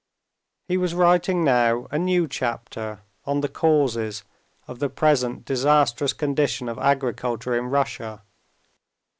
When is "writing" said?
0.95-1.43